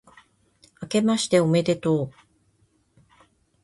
[0.79, 2.11] あけましておめでとう、